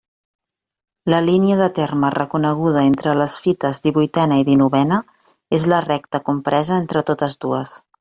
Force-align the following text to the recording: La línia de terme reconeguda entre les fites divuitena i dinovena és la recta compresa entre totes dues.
La 1.13 1.19
línia 1.25 1.57
de 1.59 1.67
terme 1.81 2.11
reconeguda 2.15 2.83
entre 2.93 3.15
les 3.21 3.37
fites 3.45 3.83
divuitena 3.87 4.43
i 4.45 4.49
dinovena 4.51 5.01
és 5.61 5.71
la 5.75 5.87
recta 5.91 6.25
compresa 6.33 6.83
entre 6.85 7.11
totes 7.13 7.43
dues. 7.47 7.83